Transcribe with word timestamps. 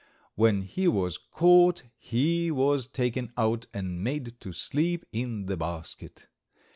When 0.33 0.63
he 0.63 0.87
was 0.87 1.19
caught 1.19 1.83
he 1.99 2.49
was 2.49 2.87
taken 2.87 3.31
out 3.37 3.67
and 3.71 4.03
made 4.03 4.39
to 4.39 4.51
sleep 4.51 5.05
in 5.13 5.45
the 5.45 5.57
basket. 5.57 6.25